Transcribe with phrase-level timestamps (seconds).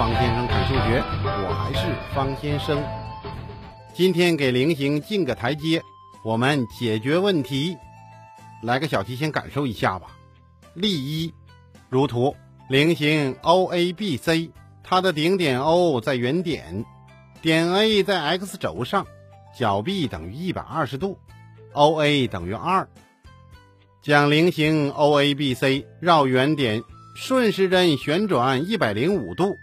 [0.00, 2.82] 方先生看数学，我还是方先生。
[3.92, 5.82] 今天给菱形进个台阶，
[6.24, 7.76] 我们解决问题。
[8.62, 10.06] 来个小题，先感受一下吧。
[10.72, 11.34] 例一，
[11.90, 12.34] 如图，
[12.70, 14.52] 菱形 OABC，
[14.82, 16.86] 它的顶点 O 在原点，
[17.42, 19.06] 点 A 在 x 轴上，
[19.54, 21.18] 角 B 等于一百二十度
[21.74, 22.88] ，OA 等于二。
[24.00, 26.82] 将菱形 OABC 绕原点
[27.14, 29.58] 顺时针旋转一百零五度，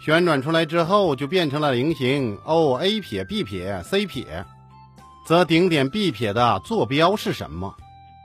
[0.00, 4.44] 旋转出来之后就变成了菱形 OA 撇 B 撇 C 撇，
[5.26, 7.74] 则顶点 B 撇的坐标是什么？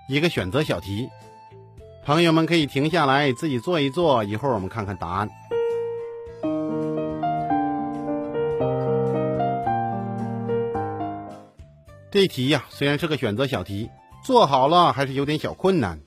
[0.08, 1.10] 一个选择小题，
[2.06, 5.30] 朋友们可以停下来自己做一做，一会儿我们看看答案。
[12.12, 13.90] 这题呀，虽然是个选择小题。
[14.24, 16.00] 做好了还是有点小困难，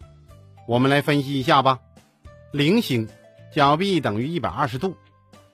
[0.67, 1.81] 我们来分析一下吧。
[2.51, 3.07] 菱形
[3.55, 4.97] 角 B 等于一百二十度，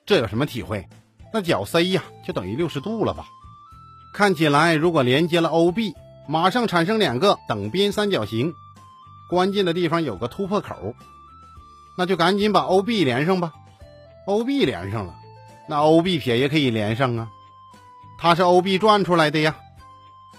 [0.06, 0.88] 这有什么体会？
[1.32, 3.26] 那角 C 呀就等于六十度了吧？
[4.14, 5.94] 看起来如果连接了 OB，
[6.28, 8.52] 马上产生两个等边三角形，
[9.30, 10.94] 关键的地方有个突破口，
[11.96, 13.52] 那就赶紧把 OB 连上吧。
[14.26, 15.14] OB 连上了，
[15.68, 17.30] 那 OB 撇也可以连上啊，
[18.18, 19.56] 它是 OB 转出来的呀，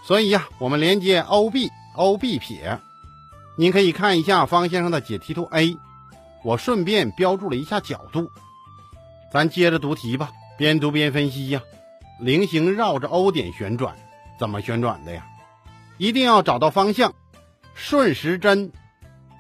[0.03, 1.69] 所以呀，我们连接 OB。
[1.95, 2.79] O B 撇，
[3.55, 5.77] 您可以看一下方先生的解题图 A，
[6.43, 8.31] 我顺便标注了一下角度。
[9.33, 11.63] 咱接着读题吧，边读边分析呀。
[12.19, 13.95] 菱形绕着 O 点旋转，
[14.37, 15.25] 怎么旋转的呀？
[15.97, 17.15] 一定要找到方向，
[17.73, 18.71] 顺时针，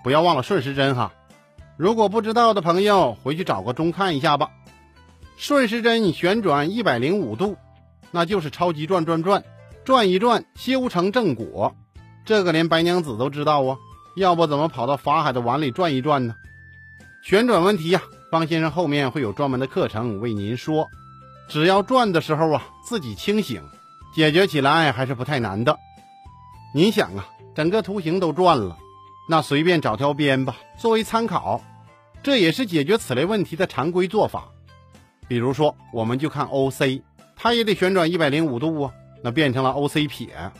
[0.03, 1.13] 不要忘了顺时针哈。
[1.77, 4.49] 如果不知道的朋友，回去找个钟看一下吧。
[5.37, 7.55] 顺时针旋转一百零五度，
[8.09, 9.43] 那就是超级转转转，
[9.85, 11.75] 转一转修成正果。
[12.25, 13.77] 这个连白娘子都知道啊，
[14.15, 16.33] 要不怎么跑到法海的碗里转一转呢？
[17.23, 18.01] 旋转问题呀，
[18.33, 20.87] 方先生后面会有专门的课程为您说。
[21.47, 23.61] 只要转的时候啊，自己清醒，
[24.15, 25.77] 解决起来还是不太难的。
[26.73, 28.79] 您想啊，整个图形都转了，
[29.29, 31.61] 那随便找条边吧，作为参考，
[32.23, 34.45] 这也是解决此类问题的常规做法。
[35.27, 37.03] 比如说，我们就看 OC，
[37.35, 40.51] 它也得旋转一百零五度啊，那变成了 OC 撇，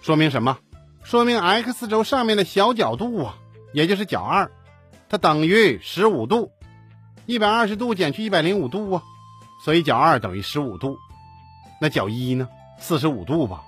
[0.00, 0.58] 说明什么？
[1.02, 3.34] 说明 x 轴上面的小角度啊，
[3.72, 4.48] 也就是角二，
[5.08, 6.52] 它等于十五度，
[7.30, 9.02] 一百二十度减去一百零五度啊，
[9.62, 10.98] 所以角二等于十五度。
[11.80, 12.48] 那角一呢？
[12.80, 13.62] 四十五度吧，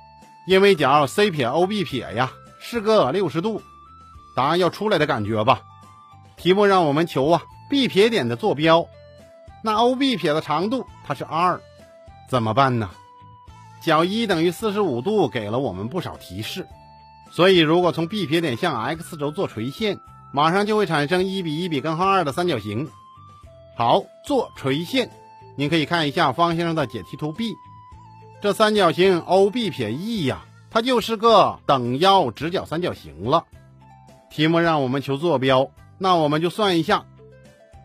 [0.48, 3.62] 因为角 C 撇 OB 撇呀是个六十度。
[4.34, 5.60] 答案要出来的感觉吧？
[6.36, 8.88] 题目让我们求啊 B 撇点的坐标，
[9.62, 11.60] 那 OB 撇的长度它是二，
[12.28, 12.90] 怎么办呢？
[13.80, 16.66] 角一等于四十五度，给了我们不少提示。
[17.30, 20.00] 所以，如果从 B 撇点向 x 轴做垂线，
[20.32, 22.90] 马上就会产生一比一比根号二的三角形。
[23.74, 25.10] 好，做垂线，
[25.56, 27.54] 您可以看一下方先生的解题图 B，
[28.42, 33.46] 这三角形 OB 撇 E 呀，它就是个等腰直角三角形了。
[34.30, 37.04] 题目让我们求坐标，那我们就算一下。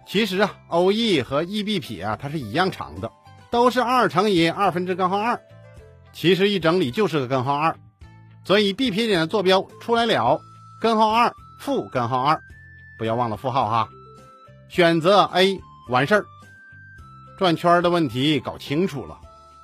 [0.06, 3.12] 其实啊，OE 和 EB 撇啊，它是一样长的，
[3.50, 5.42] 都是二乘以二分之根号二，
[6.14, 7.78] 其实一整理就是个根号二。
[8.44, 10.40] 所以 B 撇点的坐标出来了，
[10.80, 12.40] 根号二负根号二，
[12.98, 13.90] 不要忘了负号哈。
[14.70, 16.26] 选择 A 完事儿。
[17.38, 19.20] 转圈的问题搞清楚了，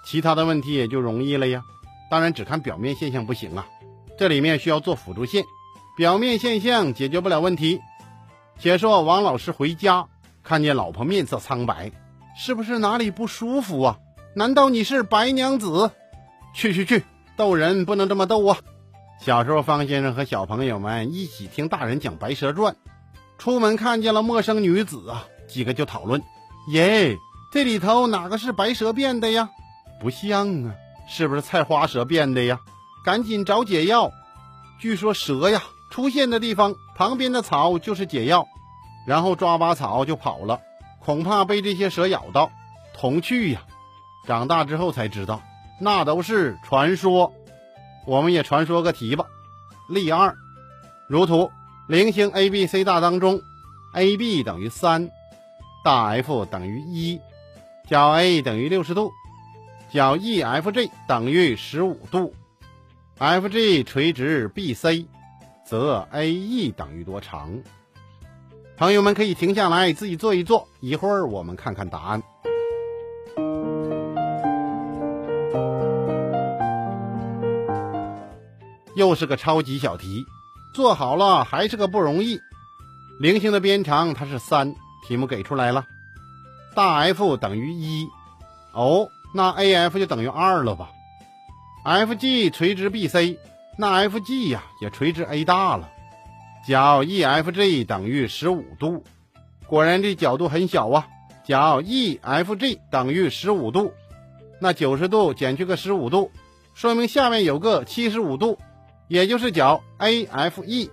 [0.06, 1.64] 其他的问题也就容易了呀。
[2.12, 3.66] 当然只看表面现象不行啊，
[4.18, 5.44] 这里面需要做辅助线，
[5.98, 7.82] 表面现象解决不了问题。
[8.60, 10.08] 且说王老师回家，
[10.44, 11.92] 看见老婆面色苍白，
[12.38, 13.98] 是不是哪里不舒服啊？
[14.36, 15.92] 难道你是白娘子？
[16.54, 17.04] 去去去，
[17.36, 18.58] 逗人不能这么逗啊！
[19.20, 22.74] 小时候，方先生和小朋友们一起听大人讲《白蛇传》，
[23.40, 26.22] 出门看见了陌生女子啊，几个就讨论
[26.70, 27.18] ：“耶，
[27.52, 29.50] 这里头哪个是白蛇变的呀？
[30.02, 30.74] 不像啊，
[31.08, 32.60] 是不是菜花蛇变的呀？
[33.06, 34.12] 赶紧找解药。
[34.80, 35.62] 据说蛇呀
[35.92, 38.48] 出现的地方旁边的草就是解药，
[39.06, 40.60] 然后抓把草就跑了，
[41.00, 42.52] 恐怕被这些蛇咬到。
[42.96, 43.62] 童趣呀，
[44.26, 45.42] 长大之后才知道，
[45.80, 47.32] 那都是传说。”
[48.06, 49.28] 我们也传说个题吧。
[49.88, 50.36] 例二，
[51.08, 51.50] 如图，
[51.88, 53.42] 菱形 ABC 大当中
[53.94, 55.10] ，AB 等于三，
[55.84, 57.20] 大 F 等于一，
[57.90, 59.12] 角 A 等于六十度，
[59.92, 62.34] 角 EFG 等于十五度
[63.20, 65.08] ，FG 垂直 BC，
[65.66, 67.52] 则 AE 等于多长？
[68.78, 72.24] 朋友们可以停下来自己做一做，一会儿我们看看答案。
[78.96, 80.24] 又是个超级小题，
[80.74, 82.40] 做好了还是个不容易。
[83.20, 84.76] 菱形的边长它是三，
[85.06, 85.86] 题目给出来了。
[86.76, 88.08] 大 F 等于一，
[88.74, 90.90] 哦，那 AF 就等于二了吧
[91.86, 93.38] ？FG 垂直 BC，
[93.78, 95.90] 那 FG 呀也垂直 A 大了。
[96.66, 99.04] 角 EFG 等于十五度，
[99.68, 101.08] 果然这角度很小啊。
[101.44, 103.94] 角 EFG 等于十五度，
[104.62, 106.32] 那九十度减去个十五度，
[106.74, 108.58] 说明下面有个七十五度，
[109.10, 110.90] 也就是角 AFE。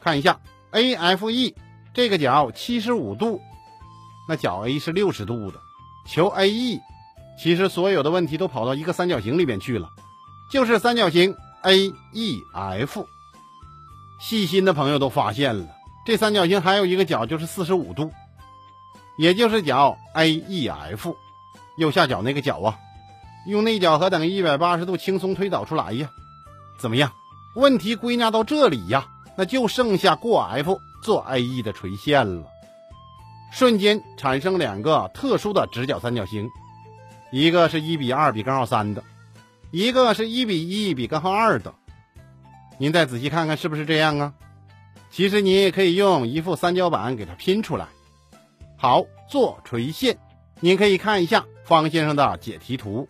[0.00, 0.40] 看一下
[0.72, 1.54] AFE
[1.94, 3.40] 这个角七十五度，
[4.28, 5.60] 那角 A 是六十度的，
[6.06, 6.80] 求 AE。
[7.38, 9.90] 其实所有的问题都跑到一个三角形里边去了，
[10.50, 13.06] 就是三角形 AEF。
[14.20, 15.66] 细心的朋友都发现了，
[16.06, 18.12] 这三角形还有一个角就是四十五度，
[19.18, 21.14] 也就是角 AEF。
[21.76, 22.78] 右下角那个角啊，
[23.46, 26.10] 用内角和等于一百八十度轻松推导出来呀。
[26.78, 27.12] 怎么样？
[27.54, 29.06] 问题归纳到这里呀，
[29.36, 32.46] 那就剩下过 F 做 AE 的垂线了。
[33.52, 36.48] 瞬间产生两个特殊的直角三角形，
[37.30, 39.04] 一个是一比二比根号三的，
[39.70, 41.74] 一个是一比一比根号二的。
[42.78, 44.32] 您再仔细看看是不是这样啊？
[45.10, 47.88] 其实你也可以用一副三角板给它拼出来。
[48.78, 50.18] 好，做垂线，
[50.60, 53.06] 您可以看一下方先生的解题图。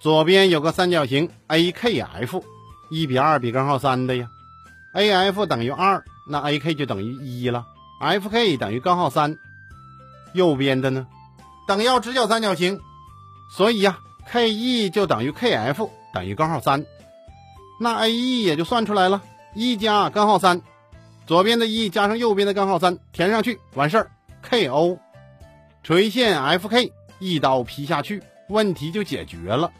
[0.00, 2.42] 左边有个三角形 AKF，
[2.90, 4.28] 一比二比根号三的呀。
[4.94, 7.66] AF 等于二，那 AK 就等于一了。
[8.00, 9.38] FK 等于根号三。
[10.34, 11.06] 右边的呢，
[11.66, 12.80] 等腰直角三角形，
[13.50, 13.98] 所以呀
[14.30, 16.84] ，KE 就等于 KF 等于根号三。
[17.80, 19.22] 那 AE 也就算出来了，
[19.54, 20.60] 一加根号三，
[21.26, 24.10] 左边的一加上右边的根号三，填上去完事儿。
[24.46, 24.98] KO
[25.82, 29.72] 垂线 FK 一刀劈下去，问题就解决了。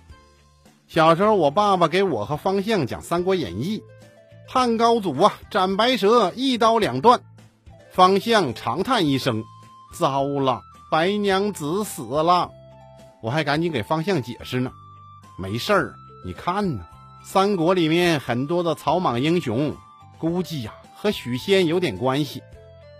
[0.88, 3.78] 小时候我爸爸给我和方向讲《三国演义》，
[4.48, 7.20] 汉高祖啊斩白蛇一刀两断，
[7.90, 9.44] 方向长叹一声
[9.92, 12.50] ：“糟了，白娘子死了。”
[13.22, 14.70] 我还赶紧给方向解释呢，
[15.36, 15.94] 没事儿，
[16.24, 16.84] 你看呢。
[17.24, 19.74] 三国里面很多的草莽英雄，
[20.16, 22.40] 估计呀和许仙有点关系，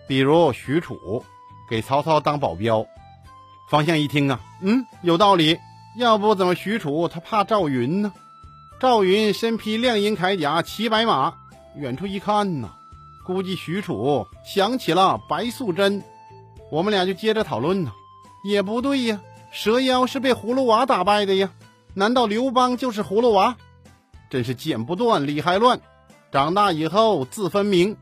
[0.08, 1.24] 比如许褚
[1.70, 2.86] 给曹操当保镖。
[3.70, 5.58] 方向一听啊，嗯，有道理。
[5.96, 8.12] 要不怎么许褚他怕赵云呢？
[8.78, 11.34] 赵云身披亮银铠甲，骑白马，
[11.76, 12.68] 远处一看呐，
[13.24, 16.02] 估计许褚想起了白素贞。
[16.70, 17.92] 我们俩就接着讨论呢，
[18.44, 19.20] 也不对呀，
[19.50, 21.50] 蛇妖是被葫芦娃打败的呀，
[21.94, 23.56] 难道刘邦就是葫芦娃？
[24.28, 25.80] 真是剪不断，理还乱。
[26.30, 27.96] 长大以后自分明。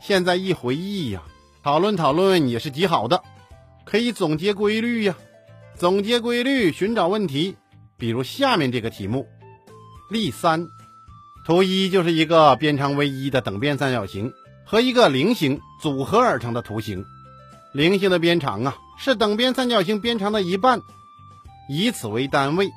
[0.00, 1.22] 现在一回忆呀，
[1.62, 3.22] 讨论讨论也是极好的，
[3.84, 5.14] 可以总结规律呀。
[5.76, 7.56] 总结规律，寻找问题。
[7.98, 9.26] 比如下面这个题目：
[10.10, 10.68] 例三，
[11.46, 14.32] 图一就是一个边长为一的等边三角形
[14.64, 17.06] 和一个菱形组合而成的图形。
[17.72, 20.82] 菱形的边长啊是等边三角形边长的一半，
[21.68, 22.70] 以此为单位。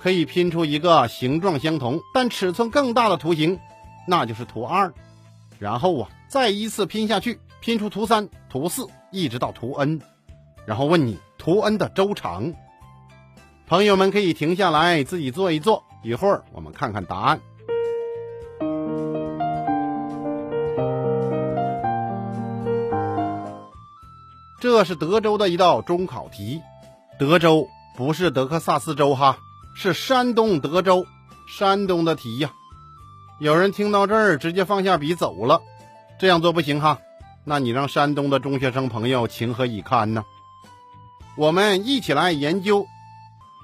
[0.00, 3.58] 可以拼出一个形状相同但尺寸更大的图形，
[4.06, 4.94] 那就是图二。
[5.58, 10.00] 然后啊，再依次拼下去，拼出图三、图四，一直到图 n。
[10.64, 12.54] 然后问你图 n 的周长。
[13.66, 17.40] 朋友们可以停下来自己做一做，一会儿我们看看答案。
[24.60, 26.60] 这是德州的一道中考题，
[27.18, 29.38] 德州不是德克萨斯州哈。
[29.76, 31.06] 是山东德州，
[31.56, 32.50] 山东的题呀。
[33.38, 35.60] 有人听到这儿直接放下笔走了，
[36.18, 36.98] 这样做不行哈。
[37.44, 40.24] 那你让山东的中学生朋友情何以堪呢？
[41.36, 42.84] 我们一起来研究，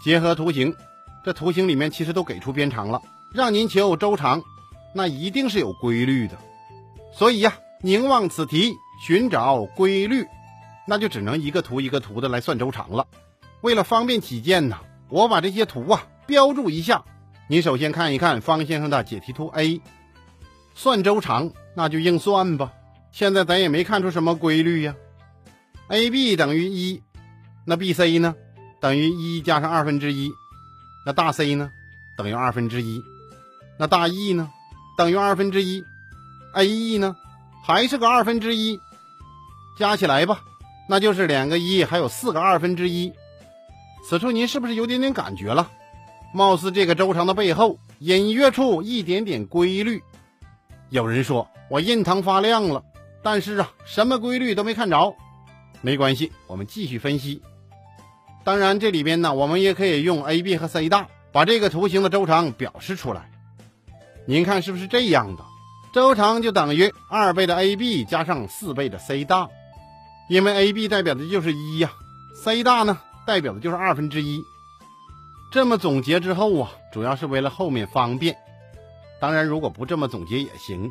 [0.04, 0.76] 结合图形，
[1.24, 3.00] 这图形里面其实都给出边长了，
[3.32, 4.42] 让您求周长，
[4.94, 6.36] 那一定是有规律的。
[7.12, 8.74] 所以呀，凝望此题，
[9.06, 10.26] 寻找规律，
[10.86, 13.06] 那就只能一个图一个图的来算周长了。
[13.62, 14.78] 为了方便起见呢。
[15.10, 17.04] 我把这些图啊标注一下，
[17.46, 19.80] 你首先看一看方先生的解题图 A，
[20.74, 22.72] 算周长那就硬算吧。
[23.12, 24.96] 现在咱也没看出什么规律呀。
[25.88, 27.02] AB 等于一，
[27.64, 28.34] 那 BC 呢？
[28.80, 30.32] 等于一加上二分之一，
[31.04, 31.70] 那大 C 呢？
[32.16, 33.02] 等于二分之一，
[33.78, 34.50] 那大 E 呢？
[34.96, 35.84] 等于二分之一
[36.54, 37.16] ，AE 呢？
[37.64, 38.78] 还是个二分之一，
[39.78, 40.42] 加起来吧，
[40.88, 43.12] 那就是两个一，还有四个二分之一。
[44.06, 45.70] 此处您是不是有点点感觉了？
[46.32, 50.02] 貌似这个周长的背后隐约处一点点规律。
[50.90, 52.82] 有人说我印堂发亮了，
[53.22, 55.14] 但是啊，什么规律都没看着。
[55.80, 57.42] 没关系，我们继续分析。
[58.44, 63.30] 当然，这里边呢，我们也可以用 AB 和 C 大把这个图形的周长表示出来。
[64.26, 65.44] 您看是不是这样的？
[65.94, 69.48] 周长就等于二倍的 AB 加上四倍的 C 大，
[70.28, 71.90] 因为 AB 代表的就是一呀。
[72.44, 74.42] ，c 大呢代表的就是二分之一。
[75.50, 78.36] 这么总结之后啊，主要是为了后面方便。
[79.20, 80.90] 当然，如果不这么总结也行。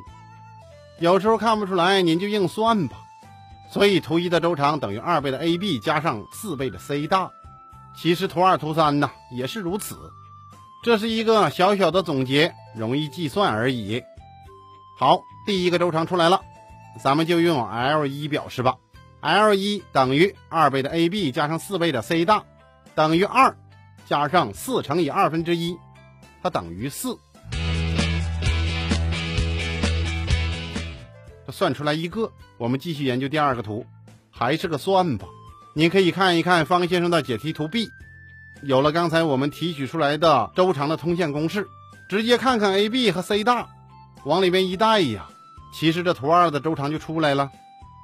[1.00, 2.98] 有时候看不出来，您就硬算吧。
[3.70, 7.30] 所以图一的周长等于二倍的 AB 加上四倍的 c 大。
[7.96, 10.12] 其实图二、图三呢也是如此。
[10.84, 14.04] 这是一个小小的总结，容易计算而已。
[15.00, 16.42] 好，第一个周长出来了，
[17.02, 18.76] 咱们就用 L 一表示吧。
[19.22, 22.44] L 一等于二倍的 AB 加上四倍的 c 大，
[22.96, 23.56] 等于二。
[24.06, 25.78] 加上四乘以二分之一，
[26.42, 27.18] 它等于四。
[31.46, 33.86] 这算出来一个，我们继续研究第二个图，
[34.30, 35.26] 还是个算吧。
[35.76, 37.90] 您可以看一看方先生的解题图 B，
[38.62, 41.68] 有了刚才我们提取出来的周长的通线公式，
[42.08, 43.70] 直接看看 AB 和 c 大，
[44.24, 45.26] 往里边一带呀，
[45.74, 47.50] 其实这图二的周长就出来了。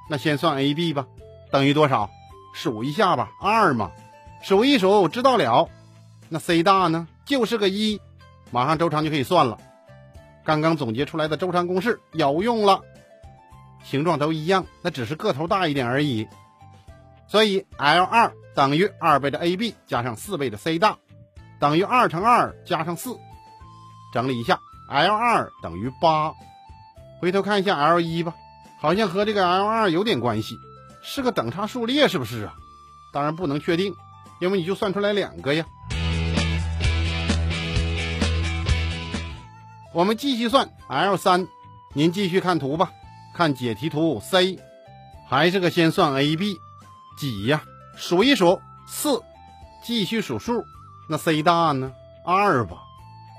[0.09, 1.05] 那先算 AB 吧，
[1.51, 2.09] 等于多少？
[2.55, 3.91] 数一下吧，二嘛，
[4.41, 5.69] 数一数，知道了。
[6.27, 8.01] 那 c 大呢，就是个一，
[8.49, 9.59] 马上周长就可以算了。
[10.43, 12.81] 刚刚总结出来的周长公式有用了，
[13.83, 16.27] 形状都一样，那只是个头大一点而已。
[17.29, 20.98] 所以 L 二等于二倍的 AB 加上四倍的 c 大，
[21.59, 23.15] 等于二乘二加上四。
[24.12, 24.59] 整理一下
[24.89, 26.33] ，L 二等于八。
[27.21, 28.33] 回头看一下 L 一吧，
[28.79, 30.55] 好像和这个 L 二有点关系，
[31.03, 32.55] 是个等差数列，是不是啊？
[33.13, 33.93] 当然不能确定，
[34.39, 35.65] 因为你就算出来两个呀。
[39.93, 41.48] 我们继续算 L 三，
[41.93, 42.91] 您继续看图吧，
[43.36, 44.59] 看解题图 C，
[45.27, 46.57] 还是个先算 AB，
[47.19, 47.61] 几呀？
[47.95, 49.21] 数一数四，
[49.83, 50.63] 继续数数，
[51.09, 51.91] 那 c 大呢？
[52.25, 52.77] 二吧，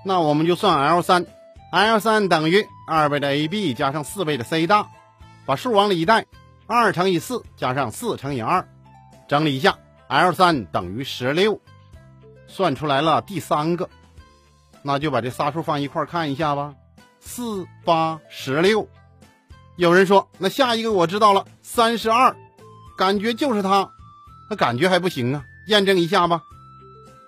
[0.05, 1.27] 那我们就算 L 三
[1.73, 4.91] ，L 三等于二倍的 AB 加上四倍的 c 大，
[5.47, 6.27] 把数往里一带，
[6.67, 8.69] 二乘以四加上四乘以二，
[9.29, 11.61] 整理一下，L 三等于十六，
[12.47, 13.89] 算出来了第三个。
[14.83, 16.75] 那就把这仨数放一块看一下吧，
[17.21, 18.89] 四八十六。
[19.77, 22.37] 有人说，那下一个我知道了，三十二，
[23.01, 23.93] 感觉就是它，
[24.51, 26.43] 那感觉还不行啊，验证一下吧。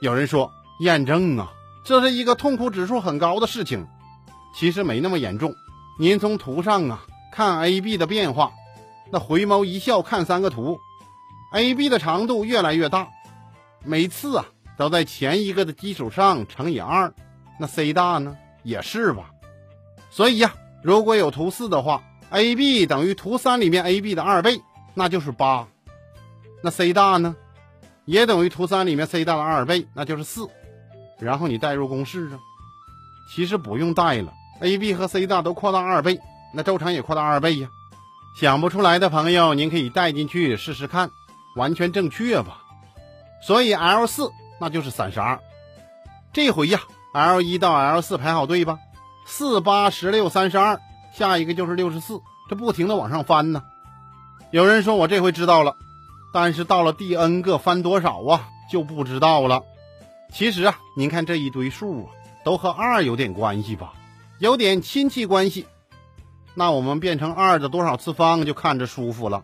[0.00, 1.50] 有人说，验证啊，
[1.82, 3.86] 这是一个痛苦指数很高的事情。
[4.54, 5.54] 其实没那么严重，
[5.98, 8.52] 您从图上啊看 AB 的变化，
[9.10, 10.78] 那回眸一笑看三个图
[11.54, 13.08] ，AB 的长度越来越大，
[13.82, 14.44] 每次啊
[14.76, 17.14] 都在前一个的基础上乘以二。
[17.58, 19.30] 那 c 大呢，也是吧，
[20.10, 20.52] 所以呀，
[20.82, 24.60] 如果有图四的话，AB 等于图三里面 AB 的二倍，
[24.94, 25.66] 那就是八。
[26.62, 27.36] 那 c 大呢，
[28.04, 30.48] 也等于图三里面 c 大的二倍，那就是四。
[31.18, 32.38] 然后你代入公式啊，
[33.34, 36.20] 其实不用代了，AB 和 c 大都扩大二倍，
[36.52, 37.68] 那周长也扩大二倍呀。
[38.36, 41.10] 想不出来的朋友，您可以带进去试试看，
[41.56, 42.62] 完全正确吧。
[43.46, 44.30] 所以 L 四
[44.60, 45.40] 那就是三十二。
[46.32, 46.80] 这回呀。
[47.14, 48.78] L 一到 L 四排好队吧，
[49.26, 50.80] 四八十六三十二，
[51.12, 53.62] 下一个就是六十四，这不停的往上翻呢。
[54.52, 55.76] 有人说我这回知道了，
[56.30, 59.62] 但是到了第 n 个翻多少啊就不知道了。
[60.30, 62.12] 其实啊，您看这一堆数啊，
[62.44, 63.94] 都和二有点关系吧，
[64.38, 65.66] 有点亲戚关系。
[66.52, 69.42] 那我们变成二的多少次方就看着舒服了。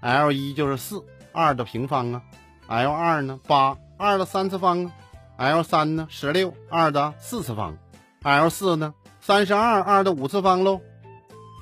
[0.00, 2.22] L 一就是四，二的平方啊。
[2.66, 4.92] L 二呢，八，二的三次方啊。
[5.36, 6.08] L 三呢？
[6.10, 7.76] 十六二的四次方
[8.24, 8.94] ，L 四呢？
[9.20, 10.80] 三十二二的五次方喽。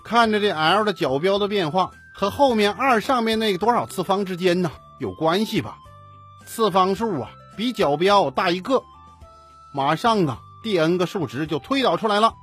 [0.07, 5.79] 看着这 L 的角标的变化和后面二上面那个多少次方之间呢有关系吧？
[6.45, 8.83] 次方数啊比角标大一个，
[9.73, 12.35] 马上啊第 n 个数值就推导出来了。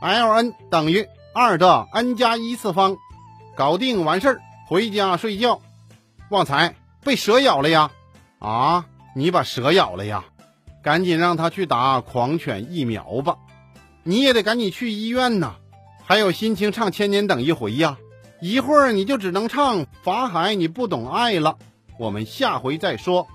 [0.00, 2.96] Ln 等于二的 n 加一次方，
[3.56, 5.60] 搞定完事儿回家睡觉。
[6.30, 7.90] 旺财被蛇咬了呀？
[8.38, 8.86] 啊，
[9.16, 10.24] 你把蛇咬了呀？
[10.84, 13.38] 赶紧让他去打狂犬疫苗吧，
[14.04, 15.56] 你也得赶紧去医院呐。
[16.04, 17.98] 还有心情唱《千年等一回》呀？
[18.44, 21.56] 一会儿你就只能唱《法海你不懂爱》了。
[21.98, 23.26] 我们下回再说。